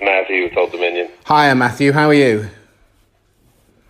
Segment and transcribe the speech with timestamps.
[0.00, 1.08] Matthew with Old Dominion.
[1.26, 1.92] Hiya, Matthew.
[1.92, 2.48] How are you?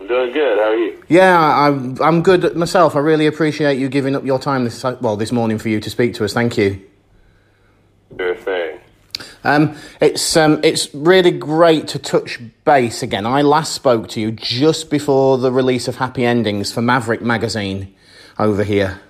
[0.00, 0.58] I'm doing good.
[0.58, 1.04] How are you?
[1.08, 2.96] Yeah, I'm, I'm good myself.
[2.96, 5.90] I really appreciate you giving up your time this well this morning for you to
[5.90, 6.32] speak to us.
[6.32, 6.82] Thank you.
[8.16, 8.80] Sure thing.
[9.44, 13.24] Um, it's um, it's really great to touch base again.
[13.26, 17.94] I last spoke to you just before the release of Happy Endings for Maverick magazine
[18.38, 19.00] over here.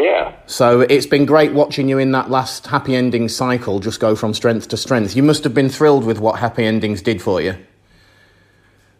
[0.00, 0.32] Yeah.
[0.46, 4.32] So it's been great watching you in that last Happy ending cycle just go from
[4.32, 5.14] strength to strength.
[5.14, 7.54] You must have been thrilled with what Happy Endings did for you.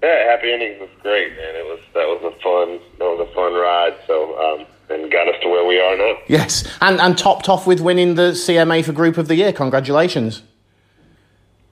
[0.03, 1.55] Yeah, Happy Endings was great, man.
[1.55, 3.97] It was that was a fun that was a fun ride.
[4.07, 6.19] So um, and got us to where we are now.
[6.29, 9.53] Yes, and and topped off with winning the CMA for Group of the Year.
[9.55, 10.43] Congratulations.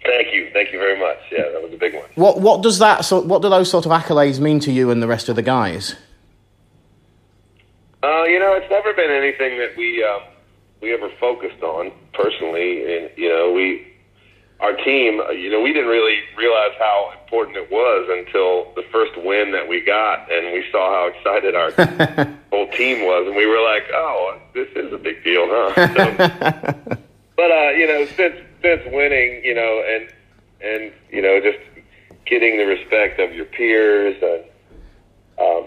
[0.05, 1.19] Thank you, thank you very much.
[1.31, 2.05] Yeah, that was a big one.
[2.15, 3.27] What what does that sort?
[3.27, 5.97] What do those sort of accolades mean to you and the rest of the guys?
[8.29, 10.21] You know, it's never been anything that we um,
[10.81, 13.89] we ever focused on personally, and you know, we
[14.61, 18.83] our team, uh, you know, we didn't really realize how important it was until the
[18.91, 21.71] first win that we got, and we saw how excited our
[22.51, 26.97] whole team was, and we were like, "Oh, this is a big deal, huh?" So,
[27.37, 30.09] but uh, you know, since since winning, you know, and
[30.61, 31.59] and you know, just
[32.27, 34.45] getting the respect of your peers, and
[35.39, 35.65] um,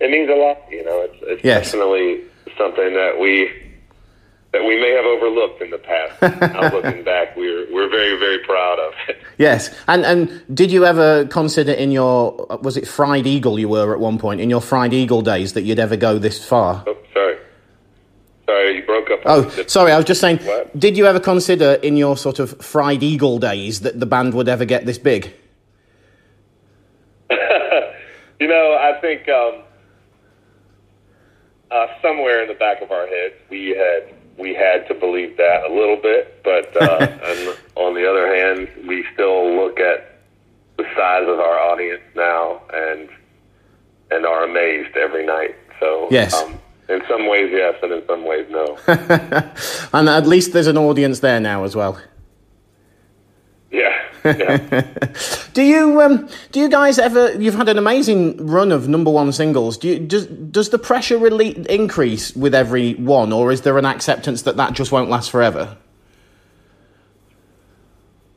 [0.00, 0.58] it means a lot.
[0.70, 1.72] You know, it's, it's Yes.
[1.72, 2.22] definitely
[2.58, 3.50] something that we
[4.52, 6.22] that we may have overlooked in the past.
[6.52, 9.18] now looking back, we're we're very very proud of it.
[9.38, 13.92] Yes, and and did you ever consider in your was it Fried Eagle you were
[13.92, 16.84] at one point in your Fried Eagle days that you'd ever go this far?
[16.86, 17.36] Oh, sorry,
[18.46, 19.20] sorry, you broke up.
[19.26, 20.38] Oh, sorry, I was just saying.
[20.38, 20.78] What?
[20.78, 24.48] Did you ever consider in your sort of Fried Eagle days that the band would
[24.48, 25.34] ever get this big?
[28.38, 29.62] You know, I think um,
[31.70, 35.64] uh, somewhere in the back of our heads, we had we had to believe that
[35.64, 40.18] a little bit, but uh, and on the other hand, we still look at
[40.76, 43.08] the size of our audience now and
[44.10, 45.54] and are amazed every night.
[45.80, 46.34] So Yes.
[46.34, 48.78] um, in some ways, yes, and in some ways, no.
[49.92, 51.98] And at least there's an audience there now as well.
[54.38, 54.86] Yeah.
[55.54, 57.32] Do you um, do you guys ever?
[57.40, 59.78] You've had an amazing run of number one singles.
[59.78, 63.86] Do you, does does the pressure really increase with every one, or is there an
[63.86, 65.76] acceptance that that just won't last forever?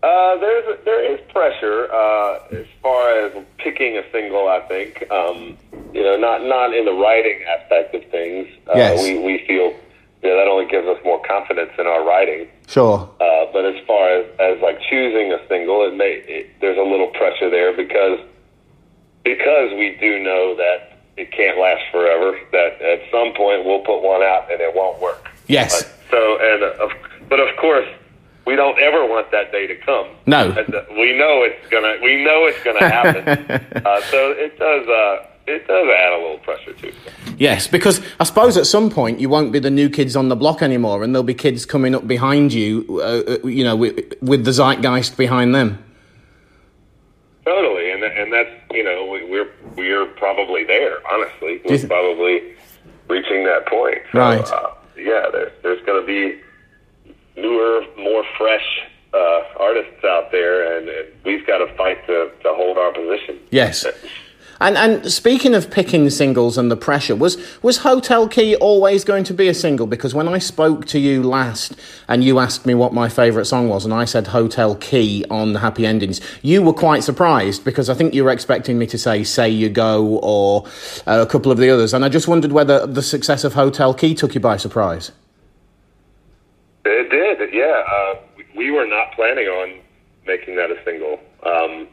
[0.02, 4.48] Uh, there's a, there is pressure uh, as far as picking a single.
[4.48, 5.58] I think um,
[5.94, 8.48] you know, not not in the writing aspect of things.
[8.68, 9.04] Uh, Yes.
[9.04, 9.76] we we feel
[10.22, 12.48] that only gives us more confidence in our writing.
[12.68, 13.10] Sure.
[13.54, 17.08] But as far as, as like choosing a single, it may it, there's a little
[17.08, 18.20] pressure there because
[19.24, 22.40] because we do know that it can't last forever.
[22.52, 25.30] That at some point we'll put one out and it won't work.
[25.48, 25.86] Yes.
[26.10, 26.92] So and uh, of,
[27.28, 27.88] but of course
[28.46, 30.08] we don't ever want that day to come.
[30.26, 30.50] No.
[30.92, 33.28] We know it's gonna we know it's gonna happen.
[33.86, 36.96] uh, so it does uh, it does add a little pressure to it.
[37.38, 40.36] Yes, because I suppose at some point you won't be the new kids on the
[40.36, 44.14] block anymore, and there'll be kids coming up behind you, uh, uh, you know, with,
[44.22, 45.84] with the zeitgeist behind them.
[47.46, 51.00] Totally, and and that's you know we, we're we're probably there.
[51.12, 52.54] Honestly, we're th- probably
[53.08, 54.00] reaching that point.
[54.12, 54.48] So, Right.
[54.52, 56.40] Uh, yeah, there's there's going to be
[57.42, 58.82] newer, more fresh
[59.14, 63.40] uh, artists out there, and, and we've got to fight to to hold our position.
[63.50, 63.86] Yes.
[64.62, 69.24] And and speaking of picking singles and the pressure, was was Hotel Key always going
[69.26, 69.88] to be a single?
[69.88, 71.76] Because when I spoke to you last
[72.10, 75.54] and you asked me what my favourite song was, and I said Hotel Key on
[75.54, 78.98] the Happy Endings, you were quite surprised because I think you were expecting me to
[78.98, 80.66] say Say You Go or
[81.08, 83.94] uh, a couple of the others, and I just wondered whether the success of Hotel
[83.94, 85.12] Key took you by surprise.
[86.86, 87.84] It did, yeah.
[87.90, 89.80] Uh, we- we were not planning on
[90.26, 91.20] making that a single.
[91.44, 91.88] Um,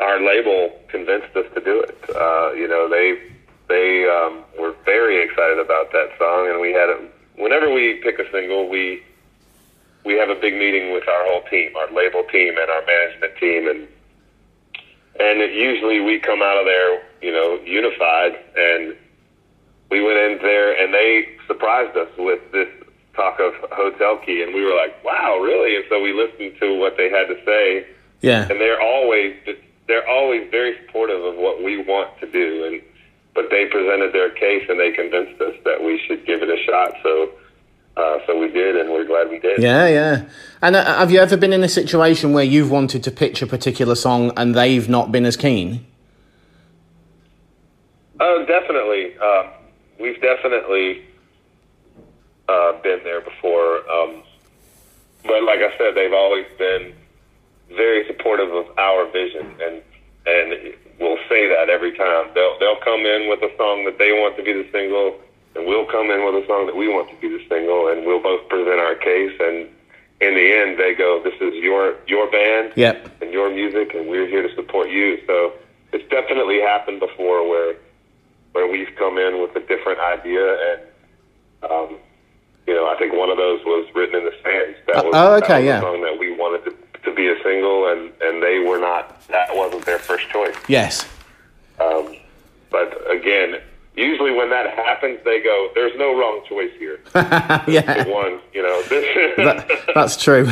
[0.00, 1.98] our label convinced us to do it.
[2.14, 3.18] Uh, you know, they
[3.68, 6.98] they um, were very excited about that song, and we had a,
[7.36, 9.02] whenever we pick a single, we
[10.04, 13.36] we have a big meeting with our whole team, our label team, and our management
[13.38, 13.88] team, and
[15.18, 18.94] and it, usually we come out of there, you know, unified, and
[19.90, 22.68] we went in there, and they surprised us with this
[23.14, 26.78] talk of Hotel Key, and we were like, "Wow, really?" And so we listened to
[26.78, 27.86] what they had to say,
[28.20, 28.46] Yeah.
[28.50, 29.34] and they're always
[29.88, 32.82] they're always very supportive of what we want to do and
[33.34, 36.62] but they presented their case and they convinced us that we should give it a
[36.64, 37.30] shot so
[37.96, 40.24] uh, so we did and we're glad we did Yeah, yeah.
[40.60, 43.46] And uh, have you ever been in a situation where you've wanted to pitch a
[43.46, 45.86] particular song and they've not been as keen?
[48.20, 49.50] oh definitely uh,
[50.00, 51.04] we've definitely
[52.48, 54.22] uh, been there before um,
[55.26, 56.94] but like I said, they've always been
[57.70, 59.82] very supportive of our vision, and
[60.26, 62.28] and will say that every time.
[62.34, 65.16] They'll they'll come in with a song that they want to be the single,
[65.54, 68.06] and we'll come in with a song that we want to be the single, and
[68.06, 69.32] we'll both present our case.
[69.40, 69.68] And
[70.20, 73.22] in the end, they go, "This is your your band, Yep.
[73.22, 75.52] and your music, and we're here to support you." So
[75.92, 77.74] it's definitely happened before where
[78.52, 81.96] where we've come in with a different idea, and um,
[82.66, 84.78] you know, I think one of those was written in the sands.
[84.86, 85.78] That was, oh, okay, yeah.
[85.78, 89.26] a song that we wanted to, to be a single, and and they were not.
[89.28, 90.54] That wasn't their first choice.
[90.68, 91.06] Yes.
[91.80, 92.16] Um,
[92.70, 93.60] but again,
[93.96, 97.00] usually when that happens, they go, "There's no wrong choice here."
[97.66, 98.06] yeah.
[98.08, 98.82] One, you know.
[99.36, 100.48] That, that's true.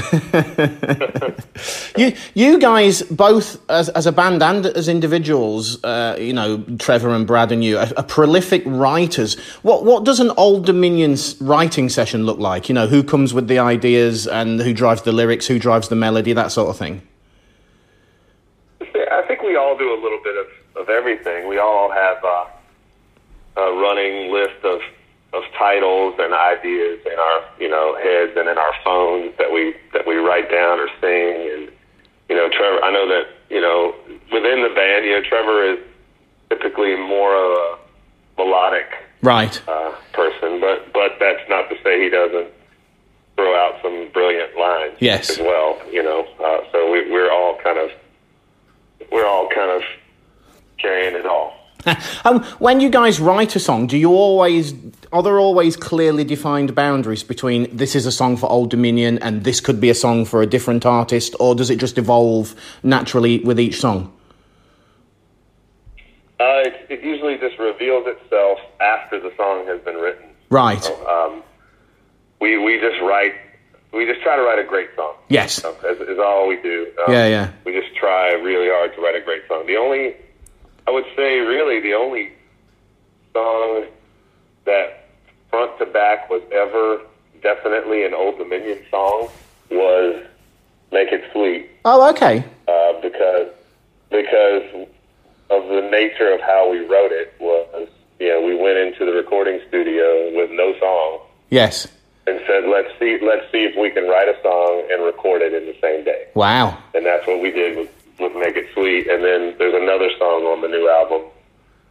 [1.97, 7.15] you, you guys both as, as a band and as individuals, uh, you know, Trevor
[7.15, 9.39] and Brad and you, are, are prolific writers.
[9.63, 12.69] What what does an Old Dominion writing session look like?
[12.69, 15.97] You know, who comes with the ideas and who drives the lyrics, who drives the
[15.97, 17.01] melody, that sort of thing.
[19.75, 21.49] I think we all do a little bit of, of everything.
[21.49, 22.47] We all have uh,
[23.61, 24.81] a running list of,
[25.33, 29.75] of titles and ideas in our you know heads and in our phones that we
[29.93, 31.51] that we write down or sing.
[31.55, 31.73] And
[32.29, 33.95] you know, Trevor, I know that you know
[34.33, 35.79] within the band, you know, Trevor is
[36.49, 37.79] typically more of a
[38.39, 38.87] melodic
[39.23, 39.61] Right.
[39.69, 42.49] uh, person, but but that's not to say he doesn't
[43.37, 45.31] throw out some brilliant lines Yes.
[45.31, 45.81] as well.
[45.91, 47.91] You know, uh, so we, we're all kind of
[49.13, 49.83] we're all kind of
[50.79, 51.55] carrying it all.
[52.25, 54.73] Um, when you guys write a song, do you always
[55.13, 59.45] are there always clearly defined boundaries between this is a song for Old Dominion and
[59.45, 63.41] this could be a song for a different artist, or does it just evolve naturally
[63.41, 64.11] with each song?
[66.41, 70.25] Uh, it, it usually just reveals itself after the song has been written.
[70.51, 70.85] Right.
[71.07, 71.43] Um,
[72.41, 73.35] we we just write.
[73.95, 75.15] We just try to write a great song.
[75.29, 75.55] Yes.
[75.55, 76.89] So, is, is all we do.
[77.07, 77.53] Um, Yeah, yeah.
[77.65, 79.67] We just try really hard to write a great song.
[79.67, 80.15] The only,
[80.87, 82.33] I would say, really, the only
[83.33, 83.87] song
[84.65, 85.09] that
[85.51, 87.01] front to back was ever
[87.43, 89.29] definitely an Old Dominion song
[89.71, 90.25] was
[90.93, 92.45] "Make It Sweet." Oh, okay.
[92.69, 93.49] uh, because
[94.11, 94.89] because
[95.51, 97.89] of the nature of how we wrote it was
[98.19, 101.21] you know we went into the recording studio with no song
[101.51, 101.87] Yes.
[102.27, 105.53] And said let's see let's see if we can write a song and record it
[105.53, 106.79] in the same day Wow.
[106.95, 110.45] and that's what we did with, with Make It Sweet and then there's another song
[110.45, 111.23] on the new album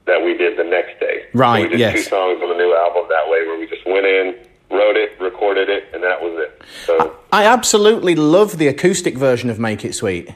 [0.06, 1.94] that we did the next day Right, so we did yes.
[1.95, 4.35] two songs on the new album that way where we just went in
[4.71, 9.50] wrote it recorded it and that was it so I absolutely love the acoustic version
[9.51, 10.30] of Make It Sweet.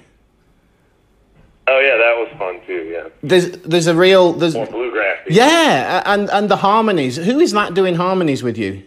[1.67, 6.01] oh yeah that was fun too yeah There's there's a real there's more bluegrass yeah,
[6.05, 7.17] and and the harmonies.
[7.17, 8.81] Who is that doing harmonies with you?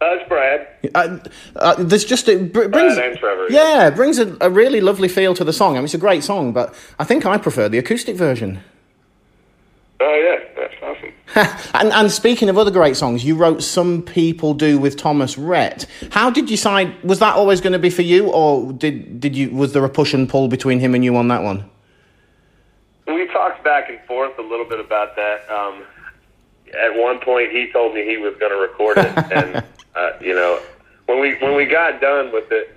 [0.00, 1.18] That's Brad Uh,
[1.56, 4.80] uh, there's just it br- brings Brad and Trevor, yeah, it brings a, a really
[4.80, 5.74] lovely feel to the song.
[5.74, 8.60] I mean, it's a great song, but I think I prefer the acoustic version.
[10.00, 11.12] Oh yeah, that's awesome.
[11.74, 15.86] and and speaking of other great songs, you wrote "Some People Do" with Thomas Rhett.
[16.12, 17.02] How did you decide?
[17.02, 19.50] Was that always going to be for you, or did did you?
[19.50, 21.68] Was there a push and pull between him and you on that one?
[23.06, 25.50] We talked back and forth a little bit about that.
[25.50, 25.82] Um,
[26.74, 29.64] at one point, he told me he was going to record it, and
[29.98, 30.60] uh, you know,
[31.06, 32.74] when we when we got done with it,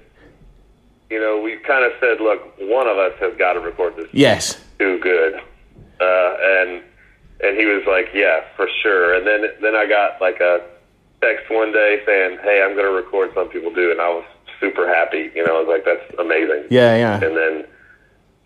[1.10, 4.08] you know, we kind of said, "Look, one of us has got to record this
[4.12, 4.60] Yes.
[4.80, 5.36] too good,"
[6.00, 6.82] uh, and
[7.44, 10.62] and he was like, "Yeah, for sure." And then then I got like a
[11.22, 14.26] text one day saying, "Hey, I'm going to record Some People Do," and I was
[14.60, 15.32] super happy.
[15.36, 17.16] You know, I was like, "That's amazing." Yeah, yeah.
[17.16, 17.66] and then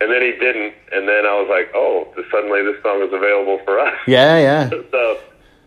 [0.00, 3.58] and then he didn't and then i was like oh suddenly this song is available
[3.64, 4.68] for us Yeah, yeah.
[4.90, 5.18] so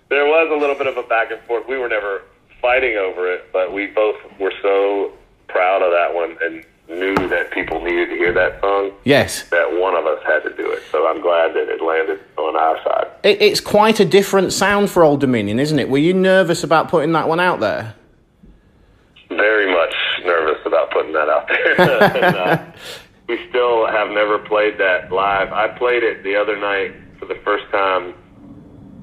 [0.10, 2.22] there was a little bit of a back and forth we were never
[2.62, 5.12] fighting over it but we both were so
[5.48, 6.64] proud of that one and
[7.00, 9.44] knew that people needed to hear that song Yes.
[9.50, 12.56] that one of us had to do it so i'm glad that it landed on
[12.56, 15.88] our side It, it's quite a different sound for Old Dominion, isn't it?
[15.90, 17.96] Were you nervous about putting that one out there?
[19.30, 19.94] very much
[20.26, 21.82] nervous about putting that out there
[22.26, 22.66] and, uh,
[23.28, 27.36] we still have never played that live i played it the other night for the
[27.46, 28.14] first time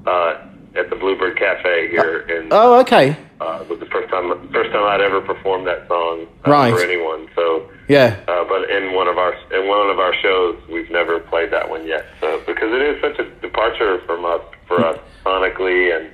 [0.06, 0.45] uh,
[0.76, 3.16] at the Bluebird Cafe here in Oh, okay.
[3.40, 6.72] uh, it was the first time first time I'd ever performed that song uh, Right.
[6.74, 7.28] for anyone.
[7.34, 8.16] So, Yeah.
[8.28, 11.68] uh, but in one of our in one of our shows, we've never played that
[11.68, 12.04] one yet.
[12.20, 16.10] So because it is such a departure from us for us sonically and,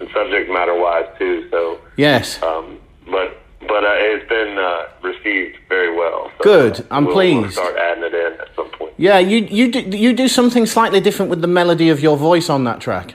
[0.00, 1.48] and subject matter wise too.
[1.50, 2.42] So, Yes.
[2.42, 2.78] um,
[3.10, 6.30] but but uh, it's been uh, received very well.
[6.38, 6.86] So, Good.
[6.90, 7.54] I'm we'll, We'll pleased.
[7.54, 8.92] start adding it in at some point.
[8.98, 12.48] Yeah, you you do, you do something slightly different with the melody of your voice
[12.50, 13.14] on that track.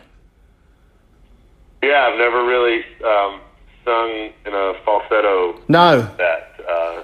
[1.82, 3.40] Yeah, I've never really um,
[3.86, 4.10] sung
[4.46, 6.02] in a falsetto No.
[6.18, 6.46] that.
[6.70, 7.04] Uh,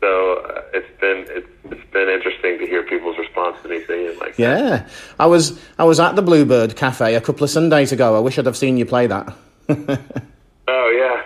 [0.00, 4.36] so it's been it's, it's been interesting to hear people's response to me singing like
[4.36, 4.38] that.
[4.38, 4.88] Yeah,
[5.18, 8.16] I was I was at the Bluebird Cafe a couple of Sundays ago.
[8.16, 9.32] I wish I'd have seen you play that.
[10.68, 11.22] Oh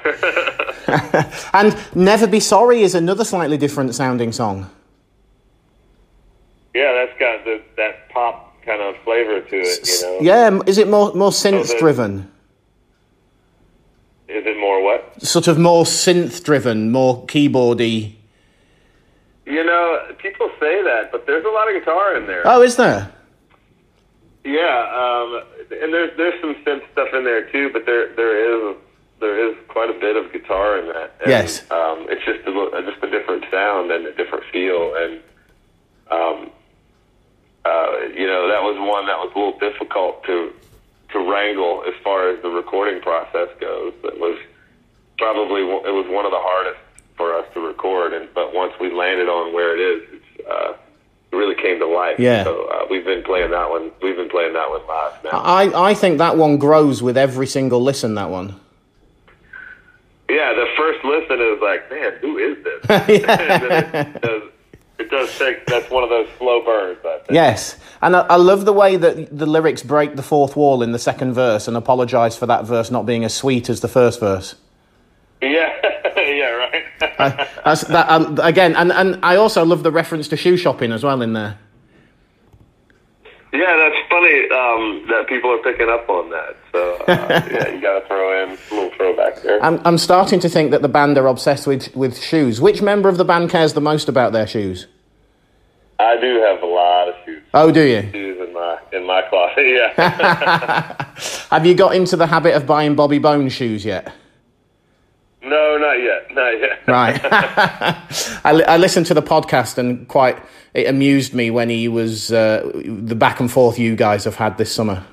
[0.86, 1.32] yeah.
[1.54, 4.68] And Never Be Sorry is another slightly different sounding song.
[6.74, 9.88] yeah, that's got the, that pop kind of flavor to it.
[9.88, 10.18] You know.
[10.20, 12.30] Yeah, is it more more synth the- driven?
[14.70, 15.20] More what?
[15.20, 18.14] Sort of more synth driven, more keyboardy.
[19.44, 22.42] You know, people say that, but there's a lot of guitar in there.
[22.44, 23.10] Oh, is there?
[24.44, 28.76] Yeah, um, and there's there's some synth stuff in there too, but there there is
[29.18, 31.16] there is quite a bit of guitar in that.
[31.20, 31.68] And, Yes.
[31.72, 35.20] um, it's just a just a different sound and a different feel, and
[36.12, 36.50] um,
[37.64, 40.52] uh, you know that was one that was a little difficult to
[41.10, 43.92] to wrangle as far as the recording process goes.
[44.04, 44.38] It was
[45.20, 46.80] probably it was one of the hardest
[47.16, 50.72] for us to record, and but once we landed on where it is, it's, uh,
[51.30, 52.18] it really came to life.
[52.18, 52.42] Yeah.
[52.44, 53.92] So uh, we've been playing that one.
[54.02, 55.30] We've been playing that one live now.
[55.32, 58.14] I, I think that one grows with every single listen.
[58.14, 58.58] That one.
[60.30, 62.84] Yeah, the first listen is like, man, who is this?
[63.08, 64.42] it does,
[64.98, 65.66] it does take.
[65.66, 66.98] That's one of those slow burns.
[67.04, 67.32] I think.
[67.32, 70.92] Yes, and I, I love the way that the lyrics break the fourth wall in
[70.92, 74.18] the second verse and apologise for that verse not being as sweet as the first
[74.18, 74.54] verse.
[75.42, 75.72] Yeah,
[76.16, 76.84] yeah, right.
[77.00, 80.92] I, that's, that, um, again, and, and I also love the reference to shoe shopping
[80.92, 81.58] as well in there.
[83.52, 86.56] yeah, that's funny um, that people are picking up on that.
[86.72, 89.64] So uh, yeah, you got to throw in a little throwback there.
[89.64, 92.60] I'm, I'm starting to think that the band are obsessed with, with shoes.
[92.60, 94.86] Which member of the band cares the most about their shoes?
[95.98, 97.42] I do have a lot of shoes.
[97.54, 98.02] Oh, do you?
[98.12, 99.66] Shoes in my in my closet.
[99.66, 101.06] Yeah.
[101.50, 104.12] Have you got into the habit of buying Bobby Bones shoes yet?
[105.42, 106.34] No, not yet.
[106.34, 106.80] Not yet.
[106.86, 107.20] Right.
[108.44, 110.38] I, li- I listened to the podcast and quite
[110.74, 114.58] it amused me when he was uh, the back and forth you guys have had
[114.58, 115.04] this summer.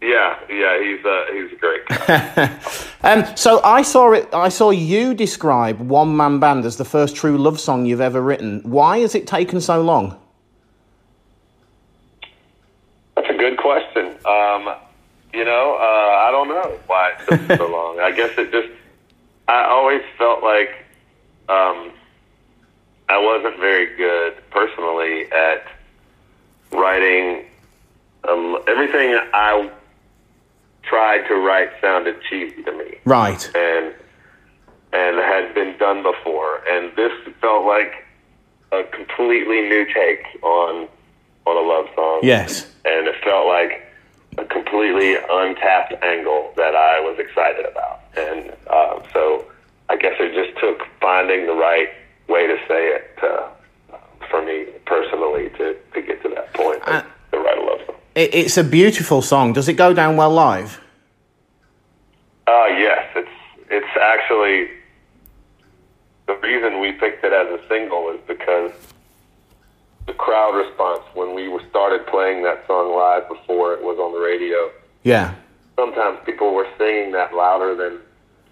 [0.00, 0.80] Yeah, yeah.
[0.80, 2.60] He's uh, he's a great guy.
[3.00, 4.28] Um, so I saw it.
[4.34, 8.20] I saw you describe "One Man Band" as the first true love song you've ever
[8.20, 8.60] written.
[8.64, 10.18] Why has it taken so long?
[13.14, 14.16] That's a good question.
[14.26, 14.74] Um,
[15.38, 18.00] you know, uh, I don't know why it took so long.
[18.00, 18.68] I guess it just,
[19.46, 20.70] I always felt like
[21.48, 21.92] um,
[23.08, 25.64] I wasn't very good personally at
[26.72, 27.44] writing.
[28.28, 29.70] Um, everything I
[30.82, 33.48] tried to write sounded cheesy to me Right.
[33.54, 33.94] and
[34.92, 36.62] and had been done before.
[36.68, 38.06] And this felt like
[38.72, 40.88] a completely new take on
[41.46, 42.20] on a love song.
[42.24, 42.66] Yes.
[42.84, 43.84] And it felt like
[44.38, 48.00] a completely untapped angle that I was excited about.
[48.16, 49.44] And uh, so
[49.88, 51.88] I guess it just took finding the right
[52.28, 53.48] way to say it uh,
[54.30, 57.02] for me personally to, to get to that point Uh,
[57.32, 57.96] to love song.
[58.14, 59.52] It, it's a beautiful song.
[59.52, 60.80] Does it go down well live?
[62.46, 63.28] Uh, yes, it's
[63.70, 64.70] it's actually
[66.26, 68.72] the reason we picked it as a single is because
[70.08, 74.12] the crowd response when we were started playing that song live before it was on
[74.12, 74.70] the radio.
[75.04, 75.34] Yeah.
[75.76, 78.00] Sometimes people were singing that louder than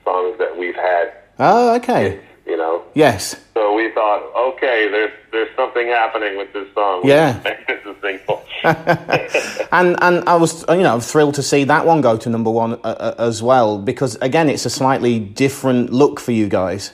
[0.05, 2.21] songs that we've had, Oh, okay.
[2.47, 2.85] you know.
[2.95, 3.35] Yes.
[3.55, 4.23] So we thought,
[4.53, 7.03] okay, there's there's something happening with this song.
[7.03, 7.41] We Yeah.
[7.43, 8.43] Make this a single.
[9.73, 12.75] And and I was you know thrilled to see that one go to number one
[12.85, 16.93] uh, uh, as well because again it's a slightly different look for you guys.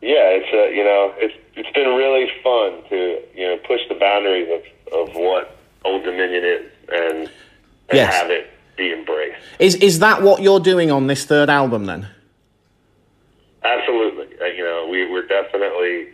[0.00, 1.34] Yeah, it's a, you know it's
[1.84, 4.48] been really fun to you know push the boundaries
[4.92, 7.30] of, of what Old Dominion is and, and
[7.92, 8.14] Yes.
[8.14, 9.40] have it be embraced.
[9.58, 12.06] Is is that what you're doing on this third album then?
[13.64, 16.08] Absolutely, uh, you know we we're definitely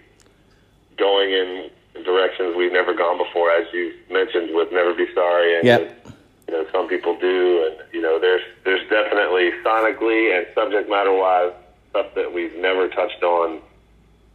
[0.97, 1.71] going in
[2.05, 6.07] directions we've never gone before, as you mentioned with Never Be Sorry, and Yep.
[6.49, 11.13] you know some people do, and you know there's there's definitely sonically and subject matter
[11.13, 11.53] wise
[11.91, 13.61] stuff that we've never touched on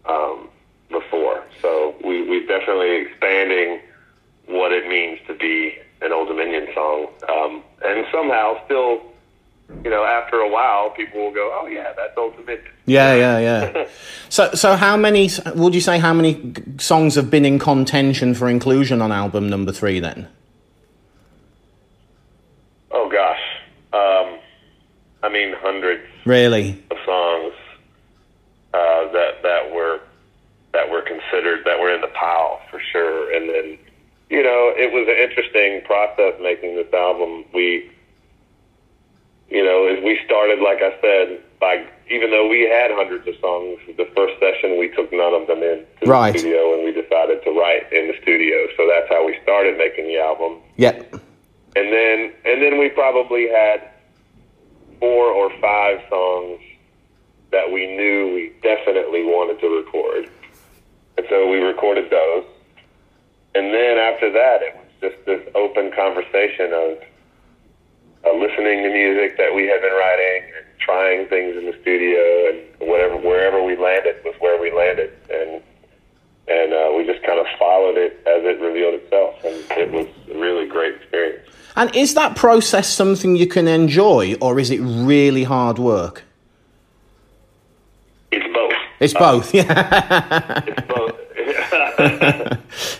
[0.06, 0.48] um,
[0.92, 1.44] before.
[1.62, 3.80] So we we're definitely expanding
[4.48, 9.02] what it means to be an Old Dominion song, um, and somehow still,
[9.84, 13.40] you know, after a while, people will go, "Oh yeah, that's Old Dominion." Yeah, yeah,
[13.40, 13.88] yeah.
[14.30, 18.34] so so how many would you say how many g- songs have been in contention
[18.34, 20.28] for inclusion on album number three then?
[22.92, 23.40] Oh gosh,
[23.94, 24.40] um,
[25.24, 26.84] I mean hundreds Really?
[26.92, 27.54] of songs
[28.74, 30.00] uh, that that were
[30.74, 33.34] that were considered that were in the pile for sure.
[33.36, 33.78] And then
[34.30, 37.46] you know it was an interesting process making this album.
[37.54, 37.92] We
[39.52, 43.36] you know, as we started, like I said, by even though we had hundreds of
[43.42, 46.32] songs, the first session we took none of them in to Right.
[46.32, 48.68] the studio, and we decided to write in the studio.
[48.78, 50.60] So that's how we started making the album.
[50.78, 51.16] Yep.
[51.76, 53.90] And then and then we probably had
[55.00, 56.62] four or five songs
[57.52, 60.30] that we knew we definitely wanted to record.
[61.18, 62.46] And so we recorded those.
[63.56, 66.98] And then after that it was just this open conversation of
[68.24, 72.50] uh, listening to music that we had been writing and trying things in the studio
[72.50, 75.62] and whatever wherever we landed was where we landed and
[76.48, 80.08] and uh, we just kind of followed it as it revealed itself and it was
[80.34, 81.48] a really great experience.
[81.76, 86.24] And is that process something you can enjoy, or is it really hard work?
[89.06, 89.54] It's both.
[89.56, 89.68] It's both.
[89.68, 90.64] Yeah.
[90.68, 91.18] It's both.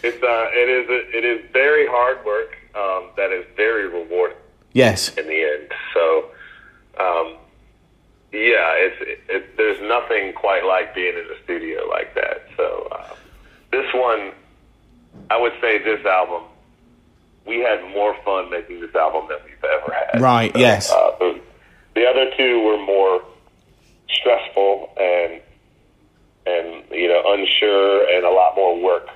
[0.04, 2.58] it's uh, it is it is very hard work.
[2.74, 4.38] Um, that is very rewarding
[4.74, 5.16] yes.
[5.16, 5.72] in the end.
[5.94, 6.26] So,
[7.00, 7.36] um,
[8.32, 12.48] yeah, it's it, it, there's nothing quite like being in the studio like that.
[12.58, 13.14] So, uh,
[13.72, 14.32] this one,
[15.30, 16.44] I would say this album,
[17.46, 20.22] we had more fun making this album than we've ever had.
[20.22, 20.92] Right, So, yes.
[20.92, 21.38] Uh,
[21.94, 23.22] the other two were more
[24.10, 25.42] stressful and
[26.46, 29.08] and you know unsure and a lot more work.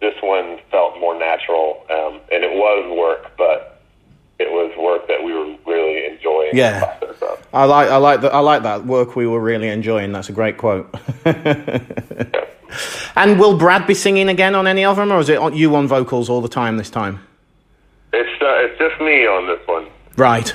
[0.00, 3.80] This one felt more natural, um, and it was work, but
[4.38, 6.50] it was work that we were really enjoying.
[6.52, 6.80] Yeah.
[6.80, 7.46] the process of.
[7.54, 10.12] I like I like that I like that work we were really enjoying.
[10.12, 10.94] That's a great quote.
[13.16, 15.86] and will Brad be singing again on any of them, or is it you on
[15.88, 17.20] vocals all the time this time?
[18.12, 19.86] It's uh, it's just me on this one.
[20.16, 20.52] Right.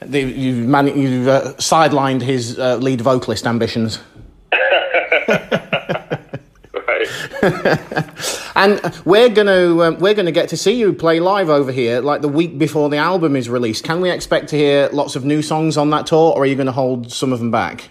[0.00, 4.00] The- You've, man- you've uh, sidelined his uh, lead vocalist ambitions.
[6.86, 7.08] Right.
[8.56, 12.20] And we're gonna um, we're gonna get to see you play live over here, like
[12.22, 13.82] the week before the album is released.
[13.82, 16.54] Can we expect to hear lots of new songs on that tour, or are you
[16.54, 17.88] going to hold some of them back?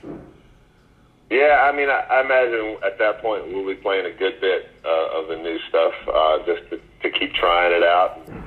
[1.29, 4.69] Yeah, I mean, I, I imagine at that point we'll be playing a good bit
[4.85, 8.43] uh, of the new stuff, uh, just to, to keep trying it out, and,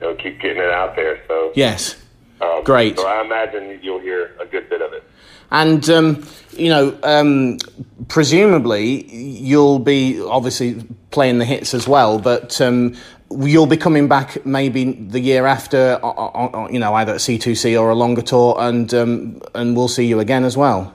[0.00, 1.20] you know, keep getting it out there.
[1.28, 1.96] So, Yes.
[2.40, 2.98] um, great.
[2.98, 5.04] So I imagine you'll hear a good bit of it.
[5.50, 7.58] And um, you know, um,
[8.08, 12.94] presumably you'll be obviously playing the hits as well, but um,
[13.30, 15.98] you'll be coming back maybe the year after,
[16.70, 20.20] you know, either at C2C or a longer tour, and um, and we'll see you
[20.20, 20.94] again as well.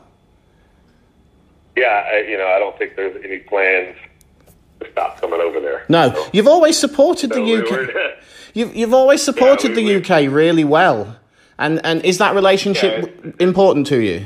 [1.76, 3.95] Yeah, I, you know, I don't think there's any plans
[4.80, 5.86] to stop coming over there.
[5.89, 7.69] No, So- you've always supported the so we- UK.
[7.71, 8.10] we're-
[8.56, 11.15] You've you've always supported Yeah, we- the we- UK really well,
[11.58, 12.93] and and is that relationship
[13.26, 14.26] Yeah, important to you?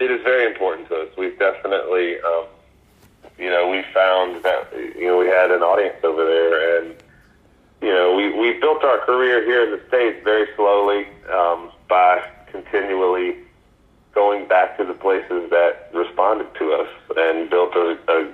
[0.00, 1.08] It is very important to us.
[1.18, 2.44] We've definitely, um,
[3.48, 6.94] you know, we found that you know we had an audience over there, and
[7.80, 12.22] you know we we built our career here in the states very slowly um, by
[12.52, 13.38] continually
[14.12, 18.30] going back to the places that responded to us and built a, a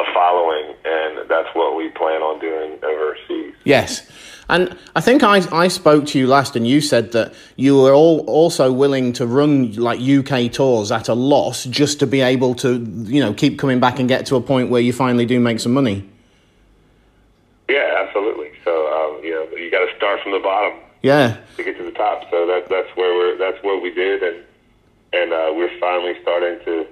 [0.00, 3.54] a following, and that's what we plan on doing overseas.
[3.64, 4.10] Yes.
[4.48, 7.92] And I think I, I spoke to you last, and you said that you were
[7.92, 12.54] all also willing to run like UK tours at a loss just to be able
[12.56, 15.38] to, you know, keep coming back and get to a point where you finally do
[15.38, 16.08] make some money.
[17.68, 18.50] Yeah, absolutely.
[18.64, 21.36] So um, you know, you got to start from the bottom Yeah.
[21.56, 22.28] to get to the top.
[22.30, 24.38] So that that's where we're that's what we did, and
[25.12, 26.86] and uh, we're finally starting to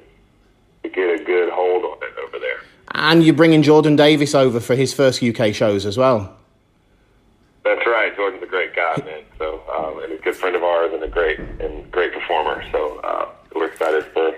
[0.84, 2.60] to get a good hold on it over there.
[2.92, 6.36] And you're bringing Jordan Davis over for his first UK shows as well.
[7.64, 8.14] That's right.
[8.16, 9.22] Jordan's a great guy, man.
[9.38, 12.64] So um, and a good friend of ours, and a great and great performer.
[12.72, 14.34] So uh, we're excited for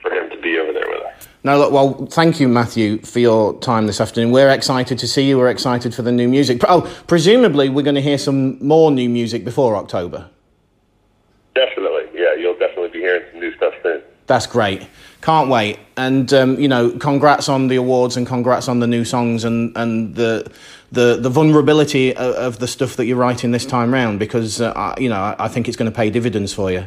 [0.00, 1.28] for him to be over there with us.
[1.44, 4.32] No, look, well, thank you, Matthew, for your time this afternoon.
[4.32, 5.38] We're excited to see you.
[5.38, 6.60] We're excited for the new music.
[6.68, 10.28] Oh, presumably, we're going to hear some more new music before October.
[11.54, 12.34] Definitely, yeah.
[12.34, 14.02] You'll definitely be hearing some new stuff soon.
[14.26, 14.86] That's great.
[15.22, 15.78] Can't wait.
[15.96, 19.76] And um, you know, congrats on the awards and congrats on the new songs and,
[19.76, 20.50] and the
[20.92, 24.72] the the vulnerability of, of the stuff that you're writing this time round because uh,
[24.76, 26.86] I, you know I, I think it's going to pay dividends for you.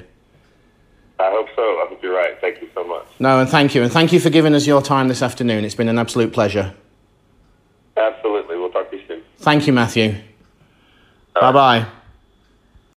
[1.19, 1.61] I hope so.
[1.61, 2.39] I hope you're right.
[2.39, 3.07] Thank you so much.
[3.19, 5.65] No, and thank you, and thank you for giving us your time this afternoon.
[5.65, 6.73] It's been an absolute pleasure.
[7.97, 8.57] Absolutely.
[8.57, 9.21] We'll talk to you soon.
[9.39, 10.15] Thank you, Matthew.
[11.33, 11.98] Bye bye.